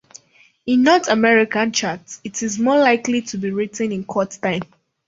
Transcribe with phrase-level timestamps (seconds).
[0.65, 4.63] In North American charts it is more likely to be written in cut-time.